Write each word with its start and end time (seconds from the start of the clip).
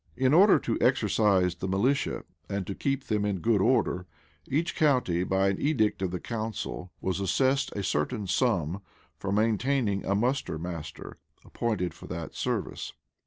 []In 0.25 0.33
order 0.33 0.57
to 0.57 0.79
exercise 0.81 1.53
the 1.53 1.67
militia, 1.67 2.23
and 2.49 2.65
to 2.65 2.73
keep 2.73 3.03
them 3.03 3.23
in 3.23 3.37
good 3.37 3.61
order, 3.61 4.07
each 4.47 4.75
county, 4.75 5.23
by 5.23 5.49
an 5.49 5.61
edict 5.61 6.01
of 6.01 6.09
the 6.09 6.19
council, 6.19 6.91
was 7.01 7.19
assessed 7.19 7.71
in 7.73 7.81
a 7.81 7.83
certain 7.83 8.25
sum, 8.25 8.81
for 9.19 9.31
maintaining 9.31 10.03
a 10.03 10.15
muster 10.15 10.57
master, 10.57 11.17
appointed 11.45 11.93
for 11.93 12.07
that 12.07 12.33
service. 12.33 12.93